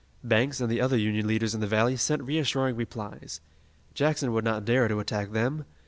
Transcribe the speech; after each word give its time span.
Banks 0.23 0.59
and 0.59 0.67
the 0.71 0.81
other 0.81 0.97
Union 0.97 1.27
leaders 1.27 1.53
in 1.53 1.61
the 1.61 1.67
valley 1.67 1.95
sent 1.95 2.23
reassuring 2.23 2.75
replies. 2.75 3.39
Jackson 3.93 4.33
would 4.33 4.43
not 4.43 4.65
dare 4.65 4.87
to 4.87 4.99
attack 4.99 5.31
them. 5.31 5.63